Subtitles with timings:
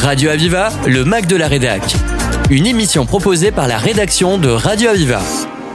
[0.00, 1.82] Radio Aviva, le Mac de la Rédac.
[2.50, 5.20] Une émission proposée par la rédaction de Radio Aviva.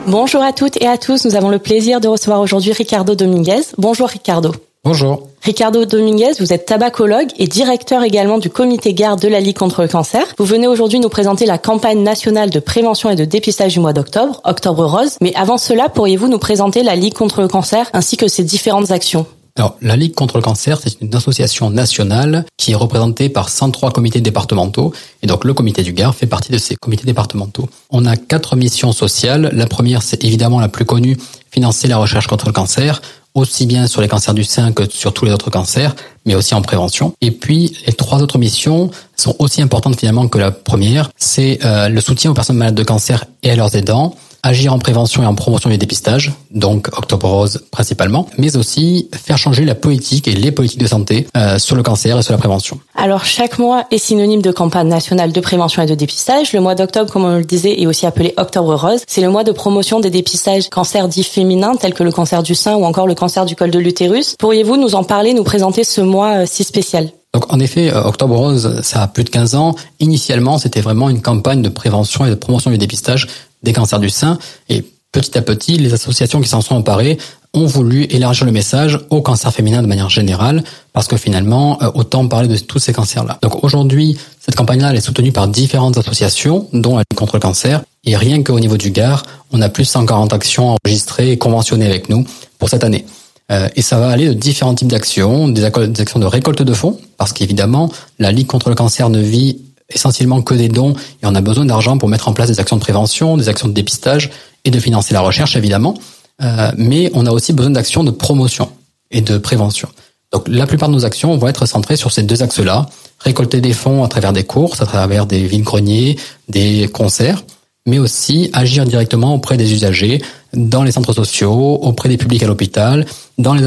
[0.07, 3.63] Bonjour à toutes et à tous, nous avons le plaisir de recevoir aujourd'hui Ricardo Dominguez.
[3.77, 4.53] Bonjour Ricardo.
[4.85, 5.27] Bonjour.
[5.41, 9.81] Ricardo Dominguez, vous êtes tabacologue et directeur également du comité garde de la Ligue contre
[9.81, 10.23] le cancer.
[10.37, 13.93] Vous venez aujourd'hui nous présenter la campagne nationale de prévention et de dépistage du mois
[13.93, 15.17] d'octobre, Octobre Rose.
[15.19, 18.91] Mais avant cela, pourriez-vous nous présenter la Ligue contre le cancer ainsi que ses différentes
[18.91, 19.25] actions?
[19.55, 23.91] Alors, la Ligue contre le cancer, c'est une association nationale qui est représentée par 103
[23.91, 24.93] comités départementaux.
[25.21, 27.69] Et donc, le comité du Gard fait partie de ces comités départementaux.
[27.91, 29.51] On a quatre missions sociales.
[29.53, 31.17] La première, c'est évidemment la plus connue,
[31.51, 32.99] financer la recherche contre le cancer,
[33.35, 35.95] aussi bien sur les cancers du sein que sur tous les autres cancers,
[36.25, 37.13] mais aussi en prévention.
[37.21, 41.11] Et puis, les trois autres missions sont aussi importantes finalement que la première.
[41.15, 44.79] C'est euh, le soutien aux personnes malades de cancer et à leurs aidants, agir en
[44.79, 49.73] prévention et en promotion du dépistage, donc Octobre Rose principalement, mais aussi faire changer la
[49.73, 52.79] politique et les politiques de santé euh, sur le cancer et sur la prévention.
[52.95, 56.51] Alors chaque mois est synonyme de campagne nationale de prévention et de dépistage.
[56.53, 59.01] Le mois d'octobre, comme on le disait, est aussi appelé Octobre Rose.
[59.07, 62.53] C'est le mois de promotion des dépistages cancers dits féminins tels que le cancer du
[62.53, 64.35] sein ou encore le cancer du col de l'utérus.
[64.37, 67.09] Pourriez-vous nous en parler, nous présenter ce mois euh, si spécial?
[67.33, 69.75] Donc en effet, euh, Octobre Rose, ça a plus de 15 ans.
[69.99, 73.27] Initialement, c'était vraiment une campagne de prévention et de promotion du dépistage
[73.63, 74.37] des cancers du sein.
[74.69, 77.17] Et petit à petit, les associations qui s'en sont emparées
[77.53, 81.91] ont voulu élargir le message au cancer féminin de manière générale, parce que finalement, euh,
[81.93, 83.37] autant parler de tous ces cancers-là.
[83.43, 87.39] Donc aujourd'hui, cette campagne-là, elle est soutenue par différentes associations, dont la Ligue contre le
[87.39, 87.83] cancer.
[88.05, 91.85] Et rien qu'au niveau du Gard, on a plus de 140 actions enregistrées et conventionnées
[91.85, 92.25] avec nous
[92.57, 93.05] pour cette année.
[93.51, 96.97] Euh, et ça va aller de différents types d'actions, des actions de récolte de fonds,
[97.17, 99.59] parce qu'évidemment, la Ligue contre le cancer ne vit
[99.93, 102.75] essentiellement que des dons et on a besoin d'argent pour mettre en place des actions
[102.75, 104.29] de prévention, des actions de dépistage
[104.65, 105.95] et de financer la recherche évidemment.
[106.41, 108.69] Euh, mais on a aussi besoin d'actions de promotion
[109.11, 109.87] et de prévention.
[110.31, 112.87] Donc la plupart de nos actions vont être centrées sur ces deux axes-là,
[113.19, 116.17] récolter des fonds à travers des courses, à travers des villes-greniers,
[116.49, 117.43] des concerts,
[117.85, 120.21] mais aussi agir directement auprès des usagers,
[120.53, 123.05] dans les centres sociaux, auprès des publics à l'hôpital,
[123.37, 123.65] dans les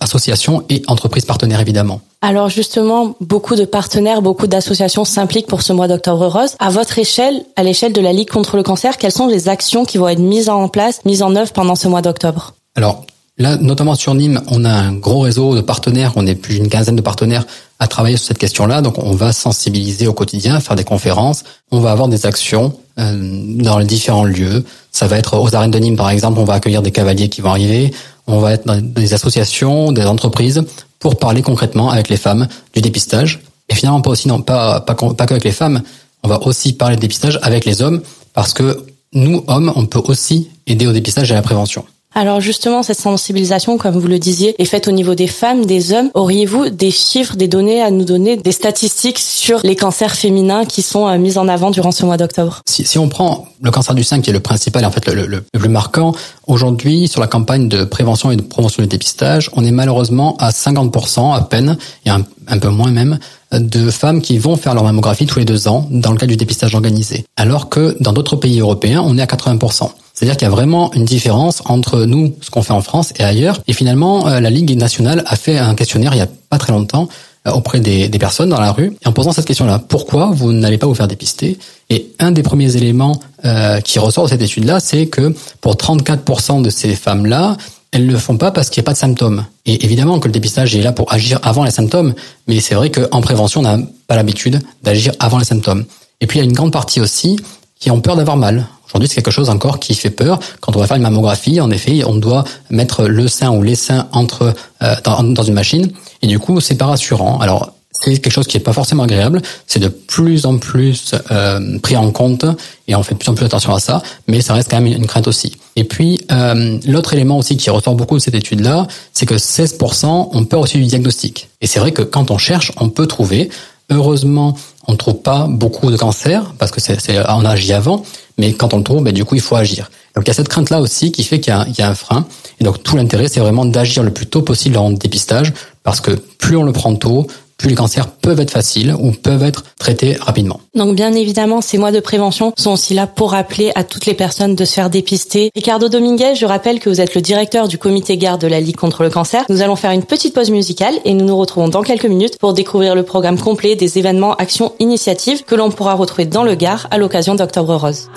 [0.00, 2.00] associations et entreprises partenaires évidemment.
[2.22, 6.54] Alors justement, beaucoup de partenaires, beaucoup d'associations s'impliquent pour ce mois d'octobre rose.
[6.58, 9.84] À votre échelle, à l'échelle de la Ligue contre le cancer, quelles sont les actions
[9.84, 12.54] qui vont être mises en place, mises en œuvre pendant ce mois d'octobre?
[12.76, 13.04] Alors
[13.40, 16.68] là, notamment sur Nîmes, on a un gros réseau de partenaires, on est plus d'une
[16.68, 17.46] quinzaine de partenaires
[17.78, 18.82] à travailler sur cette question-là.
[18.82, 21.42] Donc on va sensibiliser au quotidien, faire des conférences,
[21.72, 23.16] on va avoir des actions euh,
[23.62, 24.64] dans les différents lieux.
[24.92, 27.40] Ça va être aux arènes de Nîmes, par exemple, on va accueillir des cavaliers qui
[27.40, 27.92] vont arriver.
[28.26, 30.62] On va être dans des associations, des entreprises
[30.98, 33.40] pour parler concrètement avec les femmes du dépistage.
[33.70, 35.80] Et finalement, pas aussi non, pas pas pas qu'avec les femmes.
[36.22, 38.02] On va aussi parler de dépistage avec les hommes
[38.34, 38.84] parce que
[39.14, 41.84] nous, hommes, on peut aussi aider au dépistage et à la prévention.
[42.12, 45.92] Alors justement, cette sensibilisation, comme vous le disiez, est faite au niveau des femmes, des
[45.92, 46.10] hommes.
[46.14, 50.82] Auriez-vous des chiffres, des données à nous donner, des statistiques sur les cancers féminins qui
[50.82, 52.62] sont euh, mis en avant durant ce mois d'octobre?
[52.68, 55.26] Si, si, on prend le cancer du sein, qui est le principal, en fait le,
[55.26, 56.12] le, le plus marquant,
[56.48, 60.50] aujourd'hui, sur la campagne de prévention et de promotion du dépistage, on est malheureusement à
[60.50, 63.20] 50% à peine, et un, un peu moins même,
[63.52, 66.36] de femmes qui vont faire leur mammographie tous les deux ans dans le cadre du
[66.36, 67.24] dépistage organisé.
[67.36, 69.90] Alors que dans d'autres pays européens, on est à 80%.
[70.20, 73.24] C'est-à-dire qu'il y a vraiment une différence entre nous, ce qu'on fait en France et
[73.24, 73.58] ailleurs.
[73.66, 76.72] Et finalement, euh, la Ligue nationale a fait un questionnaire il y a pas très
[76.72, 77.08] longtemps
[77.48, 80.86] euh, auprès des, personnes dans la rue en posant cette question-là, pourquoi vous n'allez pas
[80.86, 81.58] vous faire dépister?
[81.88, 86.60] Et un des premiers éléments euh, qui ressort de cette étude-là, c'est que pour 34%
[86.60, 87.56] de ces femmes-là,
[87.90, 89.46] elles ne le font pas parce qu'il n'y a pas de symptômes.
[89.64, 92.12] Et évidemment que le dépistage est là pour agir avant les symptômes,
[92.46, 95.86] mais c'est vrai qu'en prévention, on n'a pas l'habitude d'agir avant les symptômes.
[96.20, 97.38] Et puis il y a une grande partie aussi
[97.78, 98.66] qui ont peur d'avoir mal.
[98.90, 100.40] Aujourd'hui, c'est quelque chose encore qui fait peur.
[100.60, 103.76] Quand on va faire une mammographie, en effet, on doit mettre le sein ou les
[103.76, 104.52] seins entre
[104.82, 105.90] euh, dans, une machine,
[106.22, 107.38] et du coup, c'est pas rassurant.
[107.38, 109.42] Alors, c'est quelque chose qui est pas forcément agréable.
[109.66, 112.44] C'est de plus en plus euh, pris en compte,
[112.88, 114.02] et on fait de plus en plus attention à ça.
[114.26, 115.56] Mais ça reste quand même une, crainte aussi.
[115.76, 120.30] Et puis, euh, l'autre élément aussi qui ressort beaucoup de cette étude-là, c'est que 16%
[120.32, 121.48] ont peur aussi du diagnostic.
[121.60, 123.50] Et c'est vrai que quand on cherche, on peut trouver.
[123.92, 124.56] Heureusement,
[124.86, 126.96] on ne trouve pas beaucoup de cancers parce que c'est
[127.28, 128.04] on agit avant,
[128.40, 129.90] mais quand on le trouve, ben, du coup, il faut agir.
[130.16, 132.26] Donc il y a cette crainte-là aussi qui fait qu'il y, y, a un frein.
[132.58, 135.52] Et donc tout l'intérêt, c'est vraiment d'agir le plus tôt possible en dépistage,
[135.84, 137.28] parce que plus on le prend tôt,
[137.60, 140.60] plus les cancers peuvent être faciles ou peuvent être traités rapidement.
[140.74, 144.14] Donc bien évidemment, ces mois de prévention sont aussi là pour rappeler à toutes les
[144.14, 145.50] personnes de se faire dépister.
[145.54, 148.76] Ricardo Dominguez, je rappelle que vous êtes le directeur du comité garde de la Ligue
[148.76, 149.44] contre le cancer.
[149.50, 152.54] Nous allons faire une petite pause musicale et nous nous retrouvons dans quelques minutes pour
[152.54, 156.86] découvrir le programme complet des événements, actions, initiatives que l'on pourra retrouver dans le Gard
[156.90, 158.08] à l'occasion d'Octobre Rose.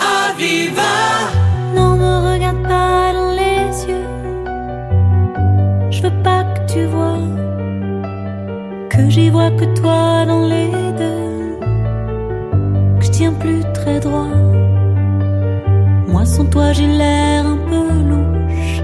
[1.75, 1.92] Non,
[8.95, 11.57] que j'y vois que toi dans les deux,
[12.99, 14.27] que je tiens plus très droit.
[16.07, 18.81] Moi sans toi j'ai l'air un peu louche,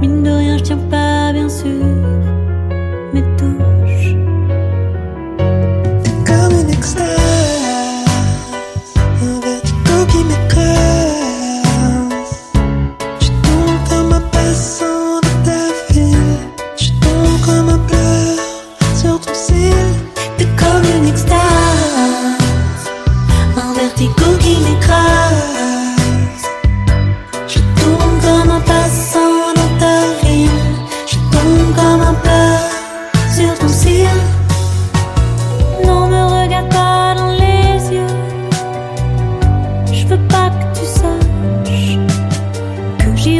[0.00, 1.84] mine de rien je tiens pas bien sûr
[3.12, 3.55] mes touches.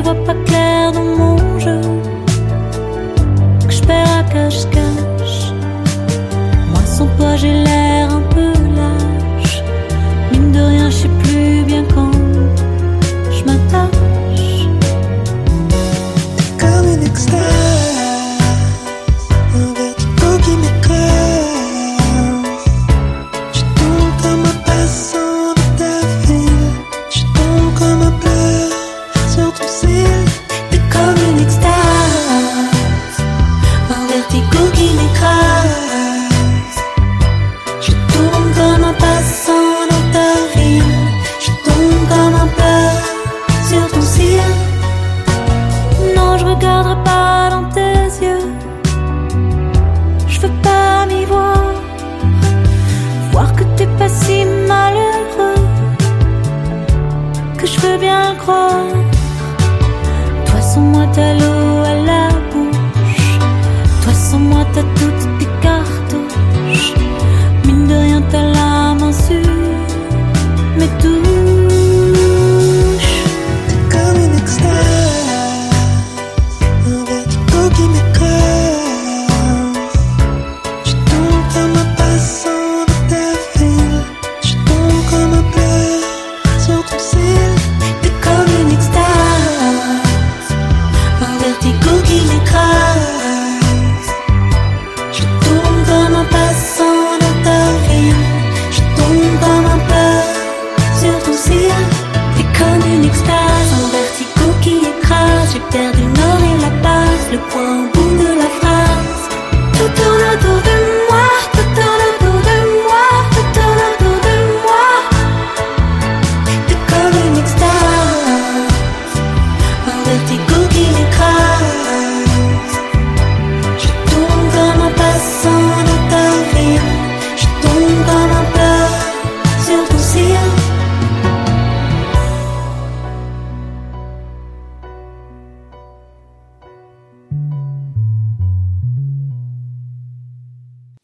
[0.07, 1.81] Vois pas clair dans mon jeu,
[3.67, 5.41] que je perds à cache-cache.
[6.71, 7.76] Moi sans toi j'ai l'air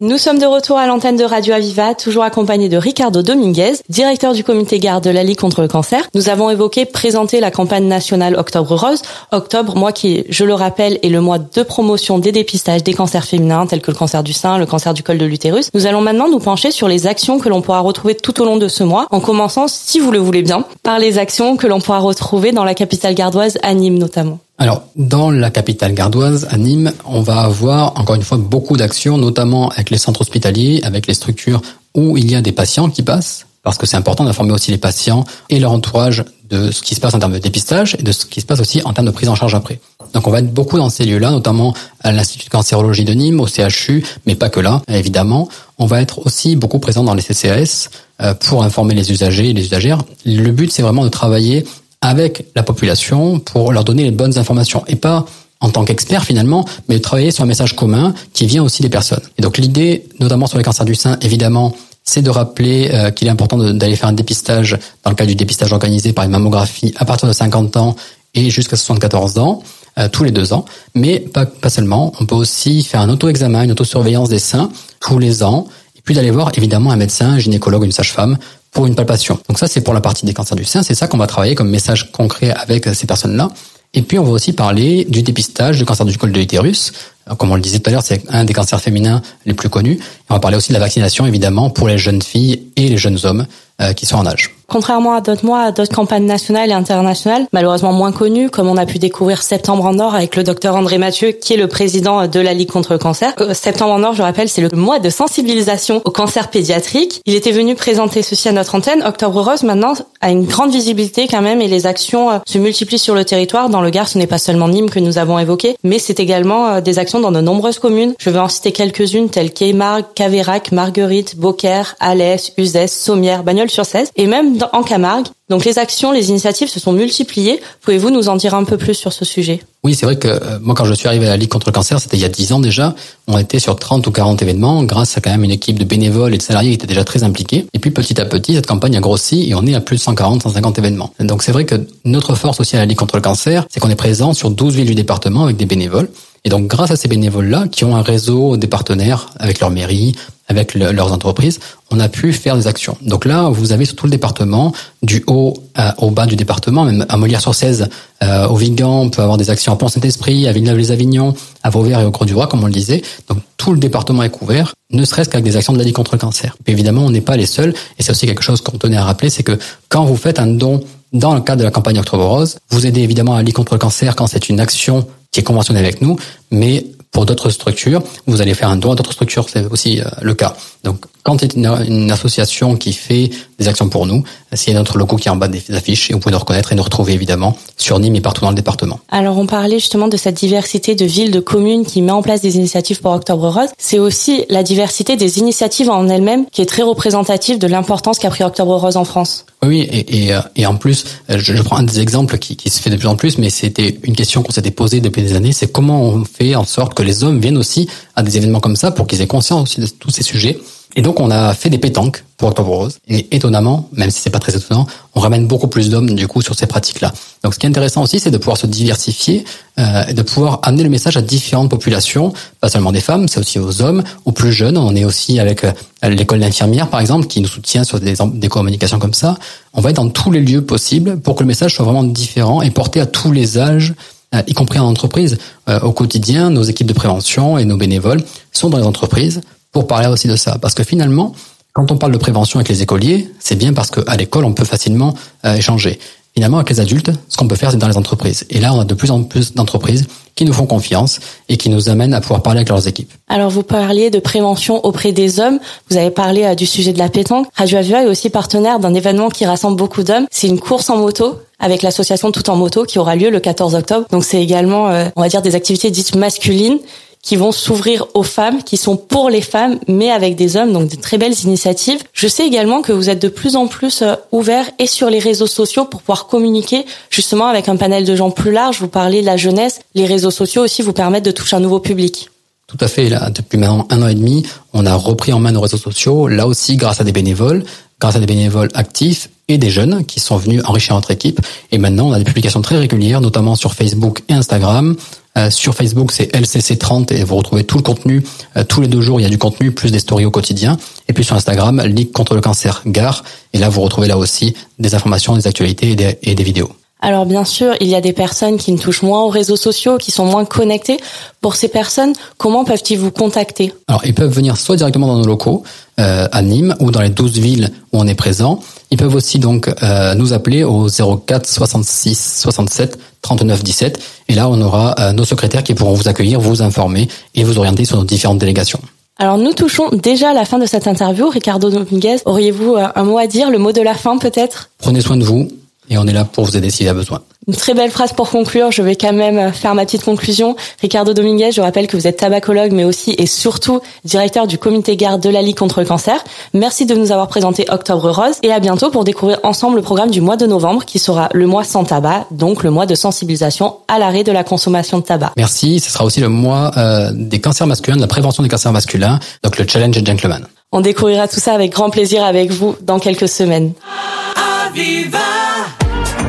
[0.05, 4.33] Nous sommes de retour à l'antenne de Radio Aviva, toujours accompagnés de Ricardo Dominguez, directeur
[4.33, 6.09] du comité garde de la Ligue contre le cancer.
[6.17, 9.03] Nous avons évoqué présenter la campagne nationale Octobre Rose.
[9.31, 13.25] Octobre, mois qui, je le rappelle, est le mois de promotion des dépistages des cancers
[13.25, 15.71] féminins tels que le cancer du sein, le cancer du col de l'utérus.
[15.73, 18.57] Nous allons maintenant nous pencher sur les actions que l'on pourra retrouver tout au long
[18.57, 21.81] de ce mois, en commençant, si vous le voulez bien, par les actions que l'on
[21.81, 24.41] pourra retrouver dans la capitale gardoise, à Nîmes notamment.
[24.63, 29.19] Alors, dans la capitale gardoise, à Nîmes, on va avoir encore une fois beaucoup d'actions,
[29.19, 31.61] notamment avec les centres hospitaliers, avec les structures
[31.97, 34.79] où il y a des patients qui passent, parce que c'est important d'informer aussi les
[34.79, 38.13] patients et leur entourage de ce qui se passe en termes de dépistage et de
[38.13, 39.81] ce qui se passe aussi en termes de prise en charge après.
[40.15, 43.41] Donc on va être beaucoup dans ces lieux-là, notamment à l'Institut de cancérologie de Nîmes,
[43.41, 45.49] au CHU, mais pas que là, évidemment.
[45.79, 47.89] On va être aussi beaucoup présent dans les CCAS
[48.21, 50.05] euh, pour informer les usagers et les usagères.
[50.25, 51.65] Le but, c'est vraiment de travailler
[52.03, 55.25] avec la population pour leur donner les bonnes informations et pas
[55.61, 59.23] en tant qu'expert finalement, mais travailler sur un message commun qui vient aussi des personnes.
[59.39, 63.29] Et donc l'idée, notamment sur les cancers du sein, évidemment, c'est de rappeler euh, qu'il
[63.29, 66.93] est important d'aller faire un dépistage dans le cadre du dépistage organisé par une mammographie
[66.97, 67.95] à partir de 50 ans
[68.35, 69.63] et jusqu'à 74 ans,
[69.99, 70.65] euh, tous les deux ans.
[70.97, 74.69] Mais pas, pas seulement, on peut aussi faire un auto-examen, une auto-surveillance des seins
[75.01, 78.37] tous les ans, et puis d'aller voir évidemment un médecin, un gynécologue, une sage-femme
[78.73, 79.39] pour une palpation.
[79.49, 80.83] Donc ça, c'est pour la partie des cancers du sein.
[80.83, 83.51] C'est ça qu'on va travailler comme message concret avec ces personnes-là.
[83.95, 86.93] Et puis, on va aussi parler du dépistage du cancer du col de l'utérus.
[87.37, 90.01] Comme on le disait tout à l'heure, c'est un des cancers féminins les plus connus.
[90.31, 93.19] On va parler aussi de la vaccination, évidemment, pour les jeunes filles et les jeunes
[93.25, 93.47] hommes
[93.81, 94.55] euh, qui sont en âge.
[94.73, 98.79] Contrairement à d'autres mois, à d'autres campagnes nationales et internationales, malheureusement moins connues, comme on
[98.79, 102.27] a pu découvrir Septembre en Or avec le docteur André Mathieu, qui est le président
[102.27, 103.35] de la Ligue contre le cancer.
[103.41, 107.21] Euh, Septembre en Or, je rappelle, c'est le mois de sensibilisation au cancer pédiatrique.
[107.27, 109.03] Il était venu présenter ceci à notre antenne.
[109.03, 112.99] Octobre Rose, maintenant, a une grande visibilité quand même et les actions euh, se multiplient
[112.99, 113.69] sur le territoire.
[113.69, 116.69] Dans le Gard, ce n'est pas seulement Nîmes que nous avons évoqué, mais c'est également
[116.69, 118.15] euh, des actions dans de nombreuses communes.
[118.19, 124.27] Je vais en citer quelques-unes telles qu'Eymargues, Cavérac, Marguerite, Beaucaire, Alès, Uzès, Sommières, Bagnols-sur-Cèze et
[124.27, 125.27] même en Camargue.
[125.49, 127.61] Donc les actions, les initiatives se sont multipliées.
[127.83, 129.61] Pouvez-vous nous en dire un peu plus sur ce sujet?
[129.85, 131.73] Oui, c'est vrai que euh, moi, quand je suis arrivé à la Ligue contre le
[131.73, 132.95] cancer, c'était il y a 10 ans déjà.
[133.27, 136.35] On était sur 30 ou 40 événements grâce à quand même une équipe de bénévoles
[136.35, 137.67] et de salariés qui étaient déjà très impliqués.
[137.73, 140.03] Et puis petit à petit, cette campagne a grossi et on est à plus de
[140.03, 141.13] 140, 150 événements.
[141.21, 143.91] Donc c'est vrai que notre force aussi à la Ligue contre le cancer, c'est qu'on
[143.91, 146.09] est présent sur 12 villes du département avec des bénévoles.
[146.45, 150.17] Et donc grâce à ces bénévoles-là, qui ont un réseau des partenaires avec leur mairie,
[150.49, 151.61] avec le- leurs entreprises,
[151.93, 152.97] on a pu faire des actions.
[153.01, 154.73] Donc là, vous avez sur tout le département,
[155.03, 155.55] du haut
[155.99, 157.89] au bas du département, même à Molière-sur-Cèze,
[158.23, 162.05] euh, au Vigan, on peut avoir des actions à Pont-Saint-Esprit, à Villeneuve-les-Avignon, à Vauvert et
[162.05, 163.03] au Croix-du-Roi, comme on le disait.
[163.29, 166.15] Donc tout le département est couvert, ne serait-ce qu'avec des actions de la Ligue contre
[166.15, 166.57] le cancer.
[166.65, 169.05] Puis évidemment, on n'est pas les seuls, et c'est aussi quelque chose qu'on tenait à
[169.05, 169.57] rappeler, c'est que
[169.89, 170.83] quand vous faites un don
[171.13, 173.75] dans le cadre de la campagne Octobre Rose, vous aidez évidemment à la Ligue contre
[173.75, 176.17] le cancer quand c'est une action qui est conventionnée avec nous,
[176.51, 180.05] mais pour d'autres structures, vous allez faire un don à d'autres structures, c'est aussi euh,
[180.23, 180.55] le cas.
[180.85, 185.17] Donc, quand c'est une, une association qui fait des actions pour nous, c'est notre logo
[185.17, 187.57] qui est en bas des affiches et vous pouvez nous reconnaître et nous retrouver évidemment
[187.77, 189.01] sur Nîmes et partout dans le département.
[189.11, 192.41] Alors on parlait justement de cette diversité de villes, de communes qui met en place
[192.41, 193.71] des initiatives pour Octobre Rose.
[193.79, 198.31] C'est aussi la diversité des initiatives en elles-mêmes qui est très représentative de l'importance qu'a
[198.31, 199.47] pris Octobre Rose en France.
[199.65, 202.57] Oui, et, et, euh, et en plus, euh, je, je prends un des exemples qui,
[202.57, 205.23] qui se fait de plus en plus, mais c'était une question qu'on s'était posée depuis
[205.23, 208.37] des années, c'est comment on fait en sorte que les hommes viennent aussi à des
[208.37, 210.59] événements comme ça pour qu'ils aient conscience aussi de tous ces sujets.
[210.95, 212.99] Et donc on a fait des pétanques pour Octobre Rose.
[213.09, 216.43] Et étonnamment, même si c'est pas très étonnant, on ramène beaucoup plus d'hommes du coup
[216.43, 217.13] sur ces pratiques-là.
[217.43, 219.45] Donc ce qui est intéressant aussi, c'est de pouvoir se diversifier
[219.79, 223.41] euh, et de pouvoir amener le message à différentes populations, pas seulement des femmes, c'est
[223.41, 224.77] aussi aux hommes, aux plus jeunes.
[224.77, 225.73] On est aussi avec euh,
[226.03, 229.39] l'école d'infirmières par exemple qui nous soutient sur des, des communications comme ça.
[229.73, 232.61] On va être dans tous les lieux possibles pour que le message soit vraiment différent
[232.63, 233.95] et porté à tous les âges
[234.35, 235.39] euh, y compris en entreprise.
[235.69, 239.43] Euh, au quotidien, nos équipes de prévention et nos bénévoles sont dans les entreprises
[239.73, 240.59] pour parler aussi de ça.
[240.61, 241.33] Parce que finalement,
[241.73, 244.65] quand on parle de prévention avec les écoliers, c'est bien parce qu'à l'école, on peut
[244.65, 245.15] facilement
[245.45, 245.99] euh, échanger.
[246.35, 248.47] Finalement, avec les adultes, ce qu'on peut faire, c'est dans les entreprises.
[248.49, 251.69] Et là, on a de plus en plus d'entreprises qui nous font confiance et qui
[251.69, 253.13] nous amènent à pouvoir parler avec leurs équipes.
[253.29, 255.59] Alors vous parliez de prévention auprès des hommes,
[255.91, 257.49] vous avez parlé euh, du sujet de la pétanque.
[257.55, 260.27] Radio Aviva est aussi partenaire d'un événement qui rassemble beaucoup d'hommes.
[260.31, 263.75] C'est une course en moto avec l'association Tout en moto qui aura lieu le 14
[263.75, 264.07] octobre.
[264.11, 266.79] Donc c'est également, euh, on va dire, des activités dites masculines
[267.23, 270.91] qui vont s'ouvrir aux femmes, qui sont pour les femmes, mais avec des hommes, donc
[270.91, 272.03] de très belles initiatives.
[272.13, 275.21] Je sais également que vous êtes de plus en plus euh, ouverts et sur les
[275.21, 278.81] réseaux sociaux pour pouvoir communiquer justement avec un panel de gens plus large.
[278.81, 281.79] Vous parlez de la jeunesse, les réseaux sociaux aussi vous permettent de toucher un nouveau
[281.79, 282.29] public.
[282.67, 283.09] Tout à fait.
[283.09, 286.27] Là, depuis maintenant un an et demi, on a repris en main nos réseaux sociaux.
[286.27, 287.65] Là aussi, grâce à des bénévoles,
[288.03, 291.41] grâce à des bénévoles actifs et des jeunes qui sont venus enrichir notre équipe.
[291.71, 294.97] Et maintenant, on a des publications très régulières, notamment sur Facebook et Instagram.
[295.39, 298.25] Euh, sur Facebook, c'est LCC30 et vous retrouvez tout le contenu.
[298.57, 300.79] Euh, tous les deux jours, il y a du contenu, plus des stories au quotidien.
[301.09, 303.23] Et puis sur Instagram, Ligue contre le cancer Gare.
[303.53, 306.73] Et là, vous retrouvez là aussi des informations, des actualités et des, et des vidéos.
[307.05, 309.99] Alors bien sûr, il y a des personnes qui ne touchent moins aux réseaux sociaux,
[309.99, 310.99] qui sont moins connectées.
[311.41, 313.75] Pour ces personnes, comment peuvent-ils vous contacter?
[313.89, 315.65] Alors, ils peuvent venir soit directement dans nos locaux
[315.99, 318.61] euh, à Nîmes ou dans les 12 villes où on est présent.
[318.93, 324.49] Ils peuvent aussi donc euh, nous appeler au 04 66 67 39 17 et là
[324.49, 327.97] on aura euh, nos secrétaires qui pourront vous accueillir, vous informer et vous orienter sur
[327.97, 328.81] nos différentes délégations.
[329.19, 331.29] Alors nous touchons déjà à la fin de cette interview.
[331.29, 334.71] Ricardo Dominguez, auriez-vous euh, un mot à dire, le mot de la fin peut-être?
[334.79, 335.49] Prenez soin de vous
[335.93, 337.21] et on est là pour vous aider s'il y a besoin.
[337.49, 338.71] Une très belle phrase pour conclure.
[338.71, 340.57] Je vais quand même faire ma petite conclusion.
[340.81, 344.97] Ricardo Dominguez, je rappelle que vous êtes tabacologue, mais aussi et surtout directeur du comité
[344.97, 346.23] garde de la Ligue contre le cancer.
[346.55, 350.11] Merci de nous avoir présenté Octobre Rose et à bientôt pour découvrir ensemble le programme
[350.11, 353.77] du mois de novembre qui sera le mois sans tabac, donc le mois de sensibilisation
[353.89, 355.33] à l'arrêt de la consommation de tabac.
[355.37, 355.81] Merci.
[355.81, 359.19] Ce sera aussi le mois euh, des cancers masculins, de la prévention des cancers masculins,
[359.43, 360.47] donc le challenge gentleman.
[360.71, 363.73] On découvrira tout ça avec grand plaisir avec vous dans quelques semaines.